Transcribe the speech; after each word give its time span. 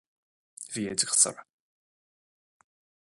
Bhí 0.71 0.85
oideachas 0.93 1.25
uirthi. 1.31 1.45